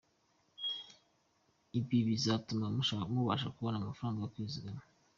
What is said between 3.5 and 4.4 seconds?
kubona amafaranga yo